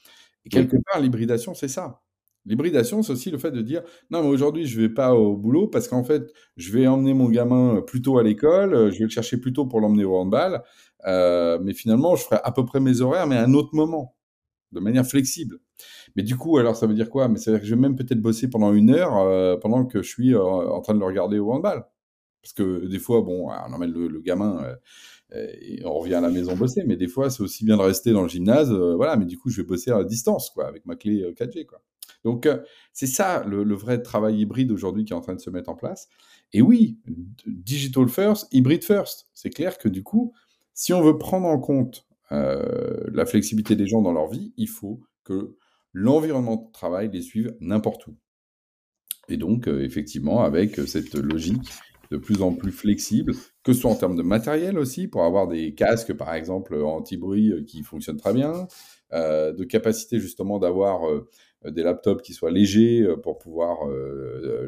[0.47, 2.01] Et quelque part, l'hybridation, c'est ça.
[2.45, 5.36] L'hybridation, c'est aussi le fait de dire non, mais aujourd'hui, je ne vais pas au
[5.36, 9.03] boulot parce qu'en fait, je vais emmener mon gamin plus tôt à l'école, je vais
[9.03, 10.63] le chercher plus tôt pour l'emmener au handball,
[11.05, 14.15] euh, mais finalement, je ferai à peu près mes horaires, mais à un autre moment,
[14.71, 15.60] de manière flexible.
[16.15, 17.27] Mais du coup, alors, ça veut dire quoi?
[17.27, 19.86] Mais ça veut dire que je vais même peut-être bosser pendant une heure euh, pendant
[19.86, 21.83] que je suis euh, en train de le regarder au handball.
[22.41, 24.63] Parce que des fois, bon, on emmène le, gamin
[25.33, 28.11] et on revient à la maison bosser, mais des fois, c'est aussi bien de rester
[28.13, 30.95] dans le gymnase, voilà, mais du coup, je vais bosser à distance, quoi, avec ma
[30.95, 31.81] clé 4G, quoi.
[32.23, 32.47] Donc,
[32.93, 35.75] c'est ça le, vrai travail hybride aujourd'hui qui est en train de se mettre en
[35.75, 36.09] place.
[36.53, 36.97] Et oui,
[37.45, 39.27] digital first, hybrid first.
[39.33, 40.33] C'est clair que du coup,
[40.73, 45.01] si on veut prendre en compte la flexibilité des gens dans leur vie, il faut
[45.23, 45.55] que
[45.93, 48.15] l'environnement de travail les suive n'importe où.
[49.29, 51.71] Et donc, effectivement, avec cette logique
[52.12, 55.48] de plus en plus flexible, que ce soit en termes de matériel aussi, pour avoir
[55.48, 58.67] des casques, par exemple, anti-bruit qui fonctionnent très bien,
[59.12, 61.02] de capacité justement d'avoir
[61.65, 63.80] des laptops qui soient légers pour pouvoir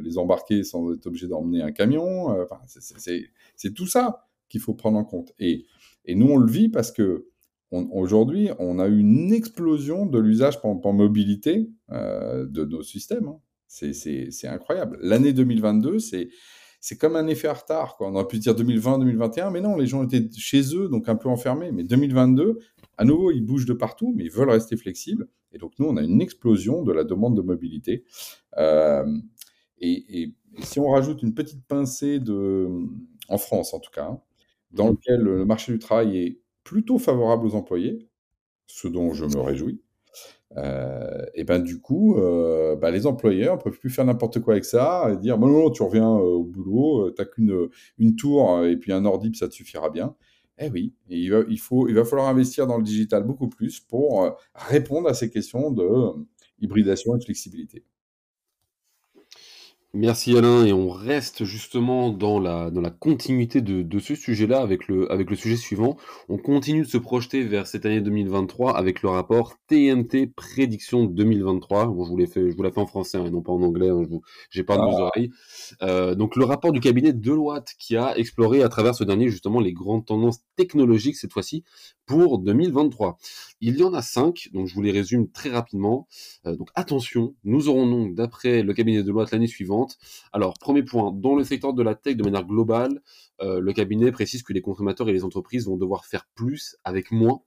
[0.01, 2.45] les embarquer sans être obligé d'emmener un camion.
[2.65, 5.33] c'est tout ça qu'il faut prendre en compte.
[5.39, 5.65] Et,
[6.05, 7.29] et nous, on le vit parce que
[7.71, 13.27] aujourd'hui, on a eu une explosion de l'usage en, mobilité euh, de nos systèmes.
[13.27, 13.39] Hein.
[13.67, 14.97] C'est incroyable.
[15.01, 16.29] L'année 2022, c'est
[16.97, 17.97] comme un effet à retard.
[17.97, 18.07] Quoi.
[18.09, 21.15] On aurait pu dire 2020, 2021, mais non, les gens étaient chez eux, donc un
[21.15, 21.71] peu enfermés.
[21.71, 22.59] Mais 2022,
[22.97, 25.27] à nouveau, ils bougent de partout, mais ils veulent rester flexibles.
[25.51, 28.03] Et donc, nous, on a une explosion de la demande de mobilité.
[28.57, 29.05] Euh,
[29.79, 32.67] et, si on rajoute une petite pincée de,
[33.29, 34.21] en France en tout cas, hein,
[34.71, 34.91] dans mmh.
[34.91, 38.09] lequel le marché du travail est plutôt favorable aux employés,
[38.67, 39.81] ce dont je me réjouis.
[40.57, 44.53] Euh, et ben du coup, euh, ben, les employeurs ne peuvent plus faire n'importe quoi
[44.53, 47.69] avec ça et dire bon, non, tu reviens euh, au boulot, tu n'as qu'une
[47.99, 50.15] une tour et puis un ordi, ça te suffira bien.
[50.57, 53.79] Eh oui, il, va, il, faut, il va falloir investir dans le digital beaucoup plus
[53.79, 55.87] pour répondre à ces questions de
[56.59, 57.85] hybridation et de flexibilité.
[59.95, 64.61] Merci Alain, et on reste justement dans la, dans la continuité de, de ce sujet-là
[64.61, 65.97] avec le, avec le sujet suivant.
[66.27, 71.87] On continue de se projeter vers cette année 2023 avec le rapport TNT Prédiction 2023.
[71.87, 73.51] Bon, je vous l'ai fait, je vous l'ai fait en français hein, et non pas
[73.51, 74.03] en anglais, hein,
[74.51, 75.01] j'ai pas de vos ah.
[75.05, 75.31] oreilles.
[75.81, 79.59] Euh, donc le rapport du cabinet Deloitte qui a exploré à travers ce dernier justement
[79.59, 81.63] les grandes tendances technologiques cette fois-ci
[82.09, 83.19] pour 2023.
[83.61, 86.07] Il y en a cinq, donc je vous les résume très rapidement.
[86.47, 89.99] Euh, donc attention, nous aurons donc d'après le cabinet Deloitte l'année suivante
[90.31, 93.01] alors, premier point, dans le secteur de la tech de manière globale,
[93.41, 97.11] euh, le cabinet précise que les consommateurs et les entreprises vont devoir faire plus avec
[97.11, 97.41] moins,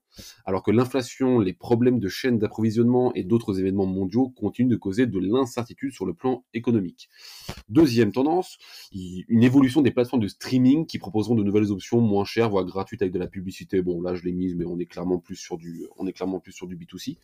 [0.45, 5.05] alors que l'inflation, les problèmes de chaîne d'approvisionnement et d'autres événements mondiaux continuent de causer
[5.05, 7.09] de l'incertitude sur le plan économique.
[7.69, 8.57] Deuxième tendance,
[8.93, 13.01] une évolution des plateformes de streaming qui proposeront de nouvelles options moins chères, voire gratuites
[13.01, 13.81] avec de la publicité.
[13.81, 16.39] Bon, là je l'ai mise, mais on est clairement plus sur du, on est clairement
[16.39, 17.17] plus sur du B2C.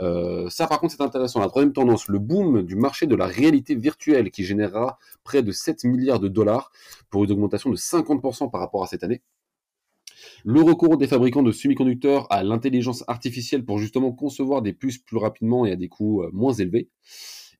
[0.00, 1.40] Euh, ça, par contre, c'est intéressant.
[1.40, 5.52] La troisième tendance, le boom du marché de la réalité virtuelle qui générera près de
[5.52, 6.72] 7 milliards de dollars
[7.10, 9.22] pour une augmentation de 50% par rapport à cette année.
[10.44, 15.18] Le recours des fabricants de semi-conducteurs à l'intelligence artificielle pour justement concevoir des puces plus
[15.18, 16.88] rapidement et à des coûts euh, moins élevés.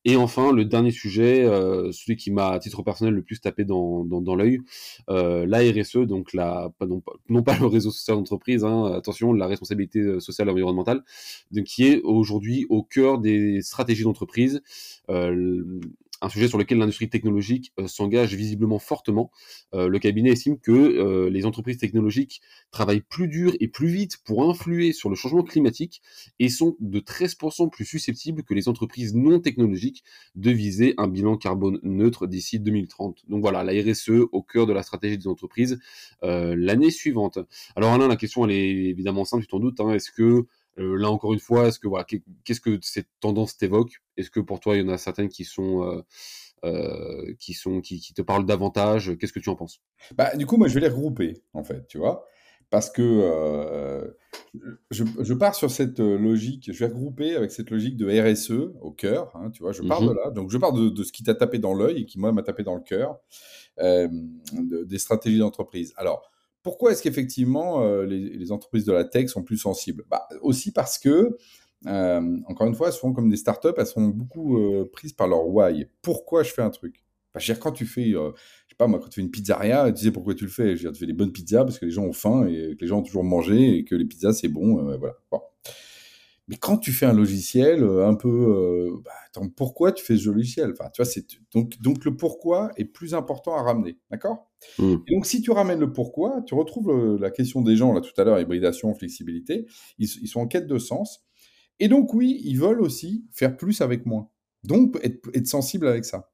[0.04, 3.64] Et enfin, le dernier sujet, euh, celui qui m'a à titre personnel le plus tapé
[3.64, 4.04] dans,
[4.36, 4.60] l'œil,
[5.10, 10.48] euh, la RSE, donc non, pas le réseau social d'entreprise, hein, attention, la responsabilité sociale
[10.48, 11.02] et environnementale,
[11.66, 14.62] qui est aujourd'hui au cœur des stratégies d'entreprise.
[16.20, 19.30] Un sujet sur lequel l'industrie technologique euh, s'engage visiblement fortement.
[19.74, 24.18] Euh, le cabinet estime que euh, les entreprises technologiques travaillent plus dur et plus vite
[24.24, 26.02] pour influer sur le changement climatique
[26.38, 30.04] et sont de 13% plus susceptibles que les entreprises non technologiques
[30.34, 33.24] de viser un bilan carbone neutre d'ici 2030.
[33.28, 35.78] Donc voilà, la RSE au cœur de la stratégie des entreprises
[36.22, 37.38] l'année suivante.
[37.76, 39.80] Alors Alain, la question elle est évidemment simple, tu t'en doutes.
[39.80, 39.92] Hein.
[39.94, 40.46] Est-ce que
[40.78, 42.06] euh, là encore une fois, est-ce que voilà,
[42.44, 44.02] qu'est-ce que cette tendance t'évoque?
[44.16, 46.02] Est-ce que pour toi il y en a certaines qui sont euh,
[46.64, 49.16] euh, qui sont qui, te parlent davantage?
[49.18, 49.80] Qu'est-ce que tu en penses?
[50.16, 52.26] Bah du coup moi je vais les regrouper en fait, tu vois,
[52.70, 54.14] parce que
[54.90, 59.34] je, pars sur cette logique, je vais regrouper avec cette logique de RSE au cœur,
[59.36, 61.34] hein, tu vois, je pars de mmh là, donc je pars de, ce qui t'a
[61.34, 63.18] tapé dans l'œil et qui moi m'a tapé dans le cœur,
[63.80, 65.92] des stratégies d'entreprise.
[65.96, 66.30] Alors
[66.68, 70.04] pourquoi est-ce qu'effectivement euh, les, entreprises de la tech sont plus sensibles?
[70.10, 71.34] Bah, Aussi parce que,
[71.86, 75.28] euh, encore une fois, elles sont comme des startups, elles sont beaucoup euh, prises par
[75.28, 75.86] leur why.
[76.02, 77.02] Pourquoi je fais un truc?
[77.32, 78.32] Bah, je veux dire, quand tu fais, je
[78.68, 80.76] sais pas moi, quand tu fais une pizzeria, tu sais pourquoi tu le fais?
[80.76, 82.76] Je veux dire, tu fais des bonnes pizzas parce que les gens ont faim et
[82.76, 85.14] que les gens ont toujours mangé et que les pizzas c'est bon, voilà.
[86.48, 90.72] Mais quand tu fais un logiciel un peu, bah, attends, pourquoi tu fais ce logiciel?
[90.72, 94.50] Enfin, tu vois, c'est donc donc le pourquoi est plus important à ramener, d'accord?
[94.78, 94.96] Mmh.
[95.06, 98.18] Et donc si tu ramènes le pourquoi, tu retrouves la question des gens là tout
[98.18, 99.66] à l'heure, hybridation, flexibilité,
[99.98, 101.22] ils, sont en quête de sens.
[101.80, 104.28] Et donc oui, ils veulent aussi faire plus avec moins.
[104.64, 106.30] Donc être, être sensible avec ça.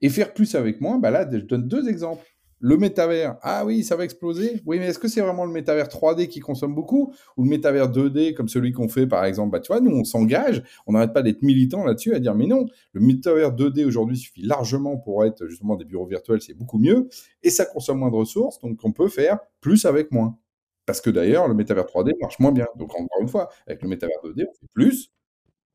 [0.00, 2.24] Et faire plus avec moins, bah là, je donne deux exemples.
[2.58, 4.62] Le métavers, ah oui, ça va exploser.
[4.64, 7.90] Oui, mais est-ce que c'est vraiment le métavers 3D qui consomme beaucoup ou le métavers
[7.90, 9.50] 2D comme celui qu'on fait par exemple?
[9.50, 12.46] Bah, Tu vois, nous, on s'engage, on n'arrête pas d'être militant là-dessus, à dire mais
[12.46, 16.78] non, le métavers 2D aujourd'hui suffit largement pour être justement des bureaux virtuels, c'est beaucoup
[16.78, 17.08] mieux
[17.42, 20.38] et ça consomme moins de ressources, donc on peut faire plus avec moins.
[20.86, 22.68] Parce que d'ailleurs, le métavers 3D marche moins bien.
[22.76, 25.10] Donc encore une fois, avec le métavers 2D, on fait plus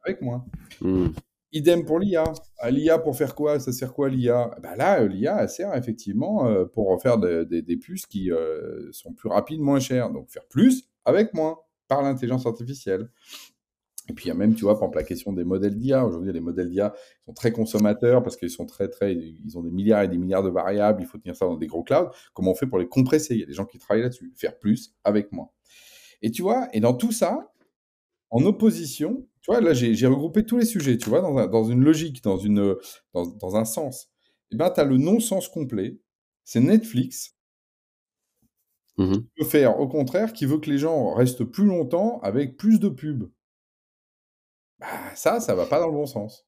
[0.04, 0.46] avec moins.
[0.80, 1.10] Hmm.
[1.54, 2.24] Idem pour l'IA.
[2.70, 3.60] L'IA pour faire quoi?
[3.60, 8.32] Ça sert quoi l'IA bah Là, l'IA, sert effectivement euh, pour faire des puces qui
[8.32, 10.12] euh, sont plus rapides, moins chères.
[10.12, 13.10] Donc faire plus avec moins par l'intelligence artificielle.
[14.10, 16.06] Et puis il y a même, tu vois, par exemple, la question des modèles d'IA.
[16.06, 16.94] Aujourd'hui, les modèles d'IA
[17.26, 20.44] sont très consommateurs parce qu'ils sont très, très, ils ont des milliards et des milliards
[20.44, 21.02] de variables.
[21.02, 22.10] Il faut tenir ça dans des gros clouds.
[22.34, 23.36] Comment on fait pour les compresser?
[23.36, 24.34] Il y a des gens qui travaillent là-dessus.
[24.36, 25.50] Faire plus avec moins.
[26.22, 27.51] Et tu vois, et dans tout ça,
[28.32, 31.64] en opposition, tu vois, là, j'ai regroupé tous les sujets, tu vois, dans, un- dans
[31.66, 32.76] une logique, dans, une,
[33.14, 34.10] dans, dans un sens.
[34.52, 36.00] Et bien, tu as le non-sens complet.
[36.44, 37.36] C'est Netflix
[38.98, 39.28] Mhm.
[39.36, 42.80] qui veut faire, au contraire, qui veut que les gens restent plus longtemps avec plus
[42.80, 43.30] de pubs.
[44.80, 46.46] Bah, ça, ça va pas dans le bon sens.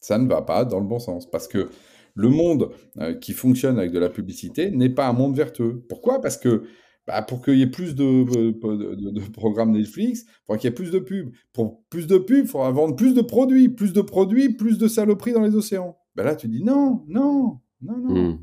[0.00, 1.30] Ça ne va pas dans le bon sens.
[1.30, 1.70] Parce que
[2.14, 5.84] le monde euh, qui fonctionne avec de la publicité n'est pas un monde vertueux.
[5.88, 6.20] Pourquoi?
[6.20, 6.64] Parce que
[7.08, 10.68] bah, pour qu'il y ait plus de, de, de- de programmes Netflix, il faudra qu'il
[10.68, 11.32] y ait plus de pubs.
[11.54, 13.70] Pour plus de pubs, il faudra vendre plus de produits.
[13.70, 15.98] Plus de produits, plus de saloperies dans les océans.
[16.14, 18.14] Ben là, tu dis non, non, non, non.
[18.32, 18.38] Hmm.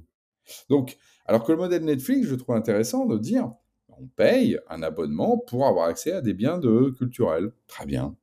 [0.69, 0.97] Donc,
[1.27, 3.51] alors que le modèle Netflix, je trouve intéressant de dire,
[3.89, 7.51] on paye un abonnement pour avoir accès à des biens de culturels.
[7.67, 8.15] Très bien.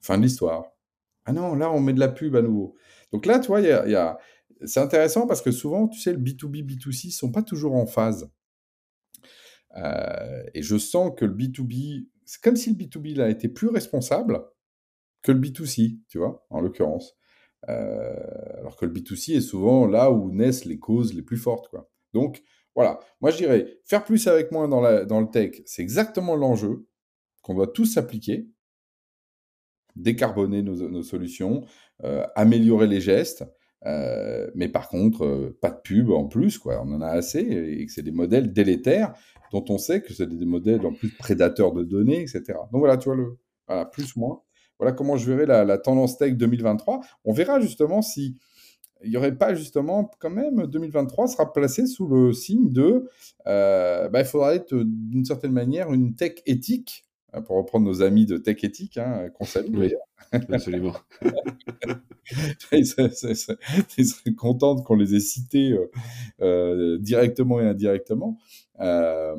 [0.00, 0.64] Fin de l'histoire.
[1.24, 2.74] Ah non, là, on met de la pub à nouveau.
[3.12, 4.18] Donc là, tu vois, il y a, il y a-
[4.64, 8.28] c'est intéressant parce que souvent, tu sais, le B2B, B2C sont pas toujours en phase.
[9.76, 13.68] Euh, et je sens que le B2B, c'est comme si le B2B là, était plus
[13.68, 14.44] responsable
[15.22, 17.16] que le B2C, tu vois, en l'occurrence.
[17.68, 21.68] Euh, alors que le B2C est souvent là où naissent les causes les plus fortes,
[21.68, 21.90] quoi.
[22.12, 22.42] Donc,
[22.74, 23.00] voilà.
[23.20, 24.80] Moi, je dirais, faire plus avec moins dans,
[25.20, 26.86] le tech, c'est exactement l'enjeu
[27.42, 28.48] qu'on doit tous s'appliquer.
[29.96, 31.64] Décarboner nos, nos solutions,
[32.02, 33.44] euh, améliorer les gestes,
[33.86, 36.82] euh, mais par contre, euh, pas de pub en plus, quoi.
[36.84, 39.14] On en a assez et que c'est des modèles délétères
[39.52, 42.42] dont on sait que c'est des modèles en plus prédateurs de données, etc.
[42.72, 44.42] Donc voilà, tu vois, le, voilà, plus, moins.
[44.78, 47.00] Voilà comment je verrai la, la tendance tech 2023.
[47.24, 48.36] On verra justement si
[49.04, 53.08] il n'y aurait pas justement, quand même, 2023 sera placé sous le signe de,
[53.46, 57.04] euh, bah, il faudra être d'une certaine manière une tech éthique,
[57.42, 59.94] pour reprendre nos amis de tech éthique, hein, qu'on salue Oui.
[60.52, 60.94] Absolument.
[62.72, 65.90] ils, seraient, contents qu'on les ait cités euh,
[66.40, 68.38] euh, directement et indirectement.
[68.80, 69.36] Euh,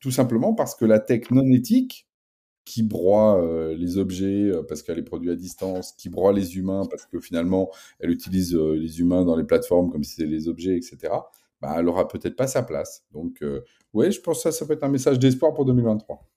[0.00, 2.06] tout simplement parce que la tech non éthique,
[2.64, 6.84] qui broie euh, les objets parce qu'elle est produite à distance, qui broie les humains
[6.90, 10.76] parce que finalement elle utilise les humains dans les plateformes comme si c'était les objets,
[10.76, 11.14] etc.,
[11.60, 13.04] bah, elle aura peut-être pas sa place.
[13.10, 13.42] Donc,
[13.92, 16.27] ouais, je pense que ça, ça peut être un message d'espoir pour 2023.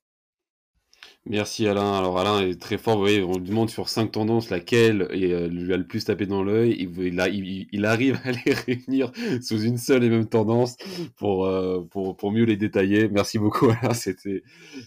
[1.28, 1.94] Merci Alain.
[1.94, 2.96] Alors Alain est très fort.
[2.96, 6.26] Vous voyez, on lui demande sur cinq tendances laquelle euh, lui a le plus tapé
[6.26, 6.90] dans l'œil.
[6.98, 10.78] Il, arrive à les réunir sous une seule et même tendance
[11.18, 13.08] pour, euh, pour, mieux les détailler.
[13.08, 13.94] Merci beaucoup Alain.
[13.94, 14.42] C'était,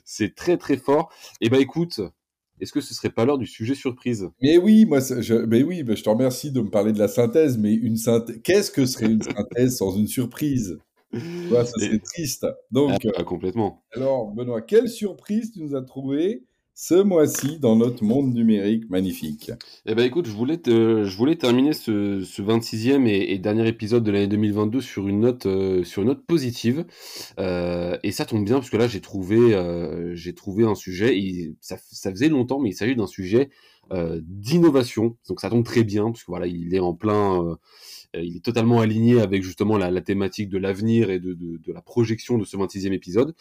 [0.04, 1.12] c'est très très fort.
[1.40, 2.00] Et ben écoute,
[2.60, 4.28] est-ce que ce serait pas l'heure du sujet surprise?
[4.42, 7.58] Mais oui, moi, je, mais oui, je te remercie de me parler de la synthèse,
[7.58, 10.78] mais une synthèse, qu'est-ce que serait une synthèse sans une surprise?
[11.20, 12.46] Tu vois, ça serait triste.
[12.70, 13.82] Donc, Ah, complètement.
[13.92, 16.44] Alors, Benoît, quelle surprise tu nous as trouvé
[16.76, 19.52] ce mois-ci dans notre monde numérique magnifique
[19.86, 23.68] Eh ben écoute, je voulais, te- je voulais terminer ce, ce 26e et, et dernier
[23.68, 26.84] épisode de l'année 2022 sur une note, euh, sur une note positive.
[27.38, 31.16] Euh, et ça tombe bien parce que là j'ai trouvé, euh, j'ai trouvé un sujet.
[31.16, 33.50] Et ça, ça faisait longtemps, mais il s'agit d'un sujet
[34.22, 35.16] d'innovation.
[35.28, 37.56] Donc ça tombe très bien parce que voilà, il est en plein,
[38.22, 41.72] il est totalement aligné avec justement la, la thématique de l'avenir et de, de, de
[41.72, 43.34] la projection de ce 26e épisode.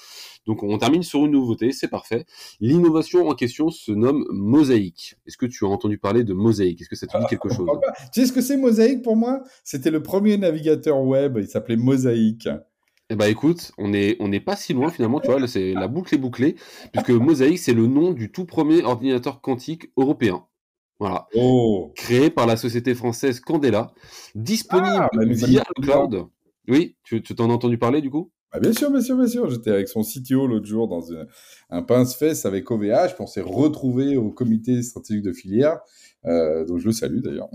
[0.45, 2.25] Donc on termine sur une nouveauté, c'est parfait.
[2.59, 5.15] L'innovation en question se nomme Mosaïque.
[5.25, 6.81] Est-ce que tu as entendu parler de Mosaïque?
[6.81, 7.65] Est-ce que ça te dit quelque chose?
[7.65, 9.43] Pourquoi pas Tu sais ce que c'est Mosaïque pour moi?
[9.63, 12.47] C'était le premier navigateur web, il s'appelait Mosaïque.
[13.09, 15.87] Eh ben écoute, on est on n'est pas si loin finalement, tu vois, là la
[15.87, 16.55] boucle est bouclée
[16.91, 20.45] puisque Mosaïque c'est le nom du tout premier ordinateur quantique européen.
[20.99, 23.91] Voilà, Oh créé par la société française Candela,
[24.35, 26.27] disponible Ah, bah, via le cloud.
[26.67, 28.31] Oui, tu t'en as entendu parler du coup?
[28.51, 29.49] Ah, bien sûr, bien sûr, bien sûr.
[29.49, 31.07] J'étais avec son CTO l'autre jour dans
[31.71, 35.79] un pince-fesse avec OVH, on s'est retrouvé au comité stratégique de filière.
[36.25, 37.49] Euh, donc je le salue d'ailleurs.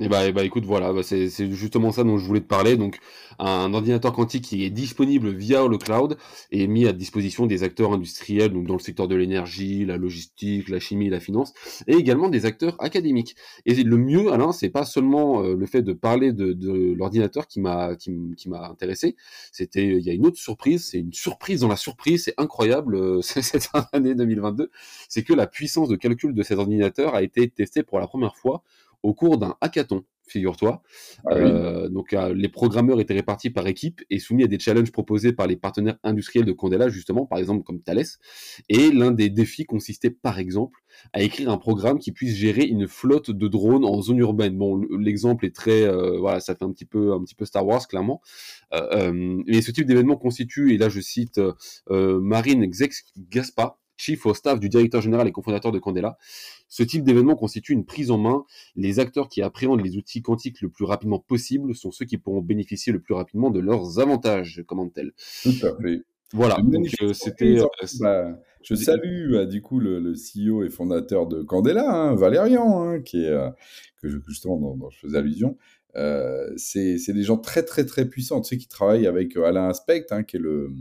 [0.00, 2.76] et bah, et bah écoute, voilà, bah, c'est justement ça dont je voulais te parler.
[2.76, 2.98] Donc
[3.38, 6.16] un ordinateur quantique qui est disponible via le cloud
[6.50, 10.68] et mis à disposition des acteurs industriels, donc dans le secteur de l'énergie, la logistique,
[10.68, 11.52] la chimie, la finance,
[11.86, 13.36] et également des acteurs académiques.
[13.64, 17.60] Et le mieux, Alain, c'est pas seulement euh, le fait de parler de, l'ordinateur qui
[17.60, 19.16] m'a qui m'a intéressé.
[19.52, 22.96] C'était il y a une autre surprise, c'est une surprise dans la surprise, c'est incroyable
[22.96, 24.70] euh, cette année 2022,
[25.08, 28.36] c'est que la puissance de calcul de cet ordinateur a été testée pour la première
[28.36, 28.62] fois
[29.02, 30.82] au cours d'un hackathon, figure-toi.
[31.24, 34.92] Ah euh, donc euh, les programmeurs étaient répartis par équipe et soumis à des challenges
[34.92, 38.04] proposés par les partenaires industriels de Candela, justement, par exemple comme Thales.
[38.68, 40.80] Et l'un des défis consistait, par exemple,
[41.12, 44.56] à écrire un programme qui puisse gérer une flotte de drones en zone urbaine.
[44.56, 47.66] Bon, l'exemple est très, euh, voilà, ça fait un petit peu, un petit peu Star
[47.66, 48.20] Wars, clairement.
[48.72, 51.40] mais ce type d'événement constitue, et là je cite
[51.88, 56.16] Marine Xex Gaspa, chief au staff du directeur général et cofondateur de Candela,
[56.68, 58.44] ce type d'événement constitue une prise en main.
[58.76, 62.40] Les acteurs qui appréhendent les outils quantiques le plus rapidement possible sont ceux qui pourront
[62.40, 65.12] bénéficier le plus rapidement de leurs avantages, commande-t-elle.
[65.42, 66.04] Tout à fait.
[66.32, 67.58] Voilà, donc euh, c'était.
[67.58, 67.66] Euh,
[68.00, 73.00] bah, je salue bah, du coup le, CEO et fondateur de Candela, hein, Valérian, hein,
[73.00, 73.48] qui est euh,
[74.02, 75.56] que justement dont, je faisais allusion.
[76.56, 80.22] C'est des gens très très très puissants, tu sais, qui travaillent avec Alain Aspect, hein,
[80.22, 80.72] qui est le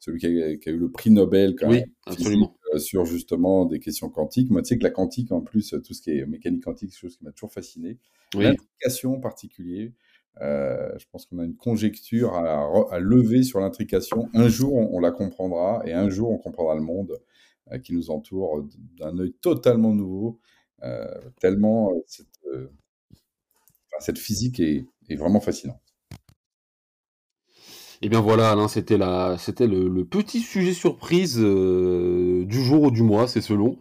[0.00, 2.56] celui qui a, eu le prix Nobel quand oui, absolument.
[2.74, 4.50] Euh, sur justement des questions quantiques.
[4.50, 7.00] Moi, tu sais que la quantique, en plus, tout ce qui est mécanique quantique, c'est
[7.00, 7.98] quelque chose qui m'a toujours fasciné.
[8.34, 8.44] Oui.
[8.44, 9.92] L'intrication en particulier,
[10.40, 14.28] euh, je pense qu'on a une conjecture à, lever sur l'intrication.
[14.34, 17.18] Un jour, on, la comprendra et un jour, on comprendra le monde
[17.70, 18.66] euh, qui nous entoure
[18.98, 20.40] d'un œil totalement nouveau,
[21.40, 22.26] tellement cette,
[24.02, 25.80] cette physique est, est vraiment fascinante.
[28.02, 32.82] Et eh bien voilà, Alain, c'était la, c'était le, petit sujet surprise euh, du jour
[32.82, 33.78] ou du mois, c'est selon.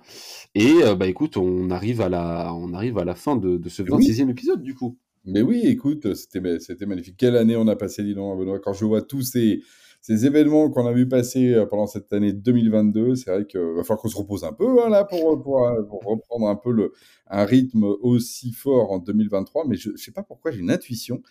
[0.54, 3.82] Et euh, bah écoute, on arrive à la, on arrive à la fin de, ce
[3.82, 4.96] 26e épisode du coup.
[5.26, 7.16] Mais oui, écoute, c'était, c'était magnifique.
[7.18, 8.60] Quelle année on a passé, dis donc, Benoît.
[8.60, 9.64] Quand je vois tous ces,
[10.02, 13.84] ces événements qu'on a vu passer euh, pendant cette année 2022, c'est vrai qu'il va
[13.84, 15.62] falloir qu'on se repose un peu hein, là pour, pour,
[16.04, 16.92] reprendre un peu le,
[17.28, 19.68] un rythme aussi fort en 2023.
[19.68, 21.22] Mais je ne sais pas pourquoi j'ai une intuition.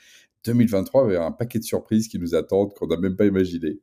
[0.44, 3.78] 2023 avec un paquet de surprises qui nous attendent qu'on n'a même pas imaginé.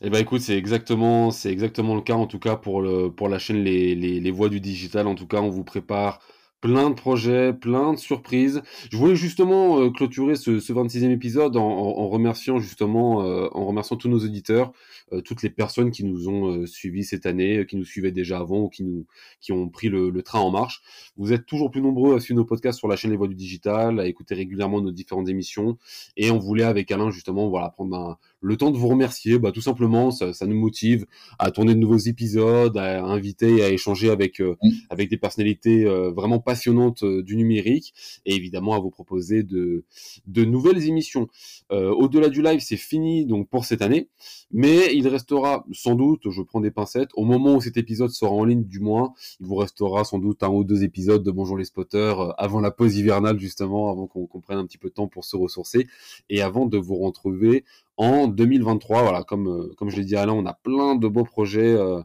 [0.00, 3.28] Eh ben écoute, c'est exactement, c'est exactement le cas en tout cas pour le pour
[3.28, 5.06] la chaîne les, les, les voix du digital.
[5.06, 6.20] En tout cas, on vous prépare
[6.60, 8.62] plein de projets, plein de surprises.
[8.90, 13.66] Je voulais justement euh, clôturer ce, ce 26e épisode en, en, remerciant justement, euh, en
[13.66, 14.72] remerciant tous nos auditeurs,
[15.12, 18.62] euh, toutes les personnes qui nous ont suivis cette année, qui nous suivaient déjà avant
[18.64, 19.06] ou qui nous,
[19.40, 20.82] qui ont pris le, le, train en marche.
[21.16, 23.34] Vous êtes toujours plus nombreux à suivre nos podcasts sur la chaîne Les Voix du
[23.34, 25.78] Digital, à écouter régulièrement nos différentes émissions,
[26.16, 29.52] et on voulait avec Alain justement, voilà, prendre un, le temps de vous remercier, bah,
[29.52, 31.06] tout simplement, ça, ça, nous motive
[31.38, 34.56] à tourner de nouveaux épisodes, à inviter, à échanger avec euh,
[34.88, 39.84] avec des personnalités euh, vraiment passionnantes euh, du numérique, et évidemment à vous proposer de
[40.26, 41.28] de nouvelles émissions.
[41.70, 44.08] Au-delà du live, c'est fini donc pour cette année,
[44.50, 48.32] mais il restera sans doute, je prends des pincettes, au moment où cet épisode sera
[48.32, 51.56] en ligne, du moins, il vous restera sans doute un ou deux épisodes de Bonjour
[51.56, 55.06] les spotters avant la pause hivernale justement, avant qu'on prenne un petit peu de temps
[55.06, 55.86] pour se ressourcer,
[56.28, 57.64] et avant de vous retrouver
[58.00, 59.02] en 2023.
[59.02, 61.74] Voilà, comme, euh, comme je l'ai dit à Alain, on a plein de beaux projets.
[61.74, 62.00] Euh,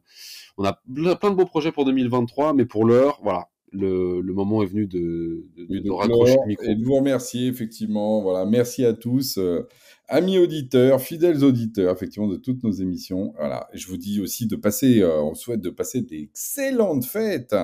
[0.58, 4.62] on a plein de beaux projets pour 2023, mais pour l'heure, voilà, le, le, moment
[4.62, 6.66] est venu de, de, de, raccrocher le micro.
[6.66, 8.22] Et de vous remercier, effectivement.
[8.22, 9.68] Voilà, merci à tous, euh,
[10.08, 13.34] amis auditeurs, fidèles auditeurs, effectivement, de toutes nos émissions.
[13.38, 17.56] Voilà, et je vous dis aussi de passer, on souhaite de passer d'excellentes fêtes.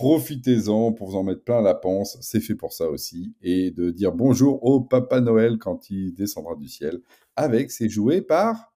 [0.00, 3.34] Profitez-en pour vous en mettre plein la panse, c'est fait pour ça aussi.
[3.42, 7.02] Et de dire bonjour au Papa Noël quand il descendra du ciel
[7.36, 8.69] avec ses jouets par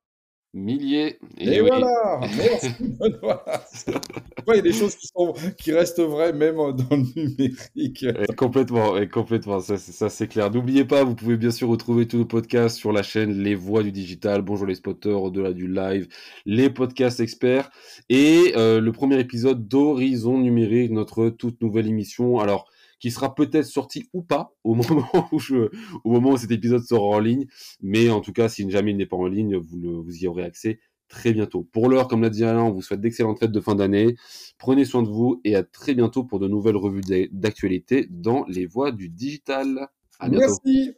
[0.55, 1.19] Milliers.
[1.37, 2.69] Et, voilà, merci.
[4.49, 8.07] il y a des choses qui, sont, qui restent vraies même dans le numérique.
[8.37, 10.53] complètement, et complètement, ça, ça c'est clair.
[10.53, 13.83] N'oubliez pas, vous pouvez bien sûr retrouver tous nos podcasts sur la chaîne Les Voix
[13.83, 16.07] du Digital, Bonjour les spotters, au-delà du live,
[16.47, 17.71] les podcasts experts
[18.09, 22.39] et euh, le premier épisode d'Horizon Numérique, notre toute nouvelle émission.
[22.39, 22.69] Alors,
[23.05, 27.45] qui sera peut-être sorti ou pas au moment où cet épisode sera en ligne.
[27.83, 30.43] Mais en tout cas, si jamais il n'est pas en ligne, vous, vous y aurez
[30.43, 31.69] accès très bientôt.
[31.71, 34.17] Pour l'heure, comme l'a dit Alain, on vous souhaite d'excellentes fêtes de fin d'année.
[34.57, 38.65] Prenez soin de vous et à très bientôt pour de nouvelles revues d'actualité dans les
[38.65, 39.89] voies du digital.
[40.19, 40.47] À bientôt.
[40.65, 40.95] Merci.